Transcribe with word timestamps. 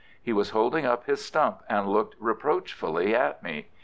He 0.19 0.33
was 0.33 0.49
holding 0.49 0.83
up 0.83 1.05
his 1.05 1.23
stump 1.23 1.61
and 1.69 1.87
looking 1.87 2.17
reproachfully 2.19 3.13
at 3.13 3.43
me. 3.43 3.67